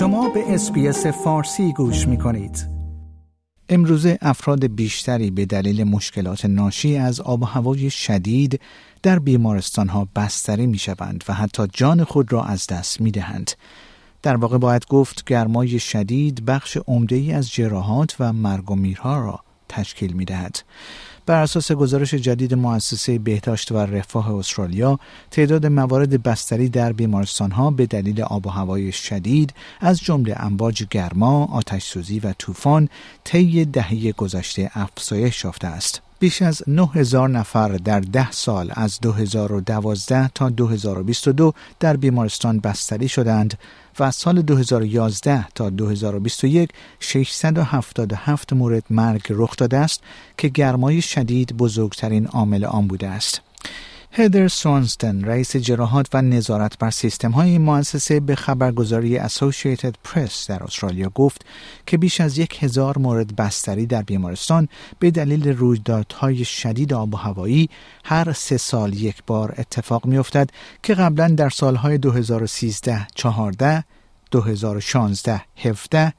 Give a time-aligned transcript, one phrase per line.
[0.00, 2.68] شما به اسپیس فارسی گوش می کنید.
[3.68, 8.60] امروزه افراد بیشتری به دلیل مشکلات ناشی از آب و هوای شدید
[9.02, 13.50] در بیمارستان ها بستری می شوند و حتی جان خود را از دست می دهند.
[14.22, 19.20] در واقع باید گفت گرمای شدید بخش عمده ای از جراحات و مرگ و میرها
[19.20, 20.58] را تشکیل می دهد.
[21.30, 24.98] بر اساس گزارش جدید مؤسسه بهداشت و رفاه استرالیا
[25.30, 30.84] تعداد موارد بستری در بیمارستان ها به دلیل آب و هوای شدید از جمله امواج
[30.90, 32.88] گرما، آتش سوزی و طوفان
[33.24, 36.02] طی دهه گذشته افزایش یافته است.
[36.20, 43.58] بیش از 9000 نفر در ده سال از 2012 تا 2022 در بیمارستان بستری شدند
[43.98, 46.70] و سال 2011 تا 2021
[47.00, 50.02] 677 مورد مرگ رخ داده است
[50.38, 53.40] که گرمای شدید بزرگترین عامل آن بوده است.
[54.12, 60.62] هدر سوانستن رئیس جراحات و نظارت بر سیستم های مؤسسه به خبرگزاری اسوسییتد پرس در
[60.62, 61.44] استرالیا گفت
[61.86, 67.16] که بیش از یک هزار مورد بستری در بیمارستان به دلیل رویدادهای شدید آب و
[67.16, 67.70] هوایی
[68.04, 70.50] هر سه سال یک بار اتفاق می افتد
[70.82, 73.84] که قبلا در سالهای 2013 14
[74.30, 76.12] 2016 17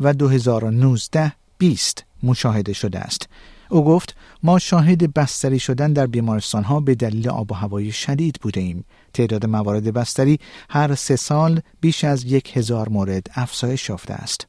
[0.00, 3.28] و 2019 20 مشاهده شده است.
[3.72, 8.38] او گفت ما شاهد بستری شدن در بیمارستان ها به دلیل آب و هوای شدید
[8.42, 8.84] بوده ایم.
[9.12, 10.38] تعداد موارد بستری
[10.70, 14.46] هر سه سال بیش از یک هزار مورد افزایش یافته است.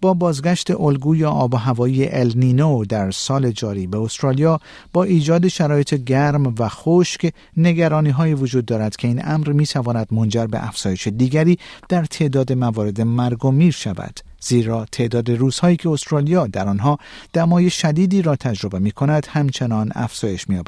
[0.00, 4.60] با بازگشت الگوی آب و هوایی النینو در سال جاری به استرالیا
[4.92, 10.06] با ایجاد شرایط گرم و خشک نگرانی های وجود دارد که این امر می تواند
[10.10, 15.88] منجر به افزایش دیگری در تعداد موارد مرگ و میر شود زیرا تعداد روزهایی که
[15.88, 16.98] استرالیا در آنها
[17.32, 20.62] دمای شدیدی را تجربه می کند همچنان افزایش می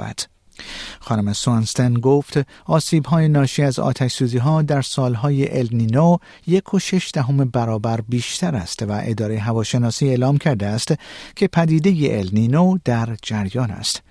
[1.00, 6.78] خانم سوانستن گفت آسیب های ناشی از آتش سوزی ها در سالهای النینو یک و
[6.78, 10.94] شش دهم برابر بیشتر است و اداره هواشناسی اعلام کرده است
[11.36, 14.02] که پدیده النینو در جریان است.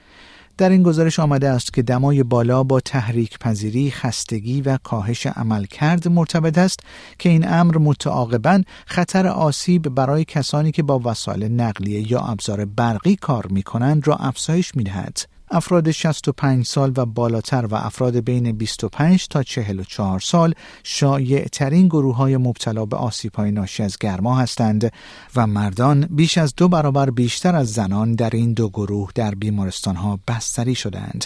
[0.58, 6.08] در این گزارش آمده است که دمای بالا با تحریک پذیری، خستگی و کاهش عملکرد
[6.08, 6.80] مرتبط است
[7.20, 13.16] که این امر متعاقبا خطر آسیب برای کسانی که با وسایل نقلیه یا ابزار برقی
[13.16, 15.37] کار می کنند را افزایش می دهد.
[15.52, 20.54] افراد 65 سال و بالاتر و افراد بین 25 تا 44 سال
[20.84, 24.92] شایع ترین گروه های مبتلا به آسیب های ناشی از گرما هستند
[25.36, 29.96] و مردان بیش از دو برابر بیشتر از زنان در این دو گروه در بیمارستان
[29.96, 31.26] ها بستری شدند.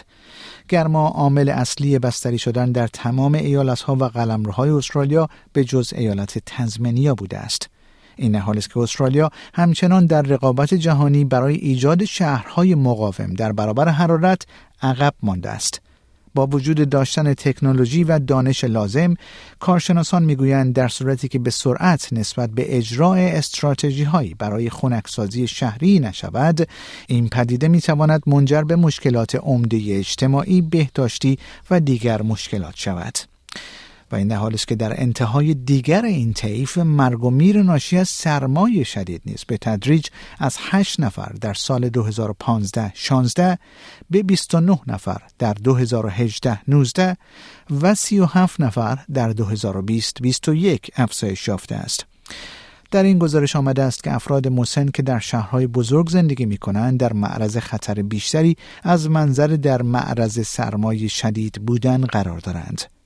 [0.70, 6.38] گرما عامل اصلی بستری شدن در تمام ایالت ها و قلمروهای استرالیا به جز ایالت
[6.46, 7.70] تزمنیا بوده است.
[8.16, 13.90] این حال است که استرالیا همچنان در رقابت جهانی برای ایجاد شهرهای مقاوم در برابر
[13.90, 14.46] حرارت
[14.82, 15.82] عقب مانده است.
[16.36, 19.16] با وجود داشتن تکنولوژی و دانش لازم
[19.60, 26.00] کارشناسان می‌گویند در صورتی که به سرعت نسبت به اجرای استراتژی هایی برای خنکسازی شهری
[26.00, 26.68] نشود
[27.08, 31.40] این پدیده می تواند منجر به مشکلات عمده اجتماعی بهداشتی
[31.72, 33.31] و دیگر مشکلات شود
[34.12, 37.98] و این در حالی است که در انتهای دیگر این طیف مرگ و میر ناشی
[37.98, 40.08] از سرمایه شدید نیست به تدریج
[40.40, 43.58] از 8 نفر در سال 2015 16
[44.10, 47.18] به 29 نفر در 2018 19
[47.82, 52.06] و 37 نفر در 2020 21 افزایش یافته است
[52.92, 57.00] در این گزارش آمده است که افراد مسن که در شهرهای بزرگ زندگی می کنند
[57.00, 63.00] در معرض خطر بیشتری از منظر در معرض سرمایه شدید بودن قرار دارند.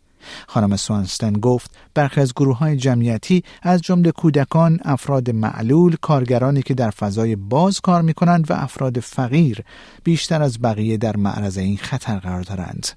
[0.48, 6.74] خانم سوانستن گفت برخی از گروه های جمعیتی از جمله کودکان، افراد معلول، کارگرانی که
[6.74, 9.64] در فضای باز کار می کنند و افراد فقیر
[10.04, 12.88] بیشتر از بقیه در معرض این خطر قرار دارند.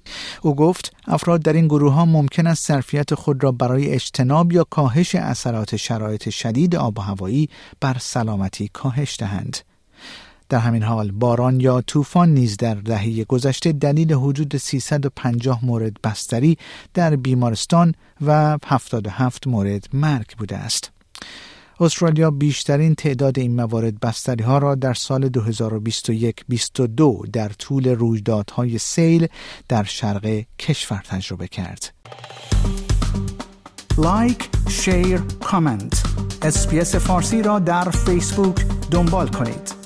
[0.41, 4.63] او گفت افراد در این گروه ها ممکن است ظرفیت خود را برای اجتناب یا
[4.63, 7.49] کاهش اثرات شرایط شدید آب و هوایی
[7.81, 9.57] بر سلامتی کاهش دهند.
[10.49, 16.57] در همین حال باران یا طوفان نیز در دهه گذشته دلیل حدود 350 مورد بستری
[16.93, 20.91] در بیمارستان و 77 مورد مرگ بوده است.
[21.79, 29.27] استرالیا بیشترین تعداد این موارد بستری ها را در سال 2021-22 در طول رویدادهای سیل
[29.67, 31.93] در شرق کشور تجربه کرد.
[33.97, 36.03] لایک، share، کامنت.
[36.41, 39.78] اسپیس فارسی را در فیسبوک دنبال کنید.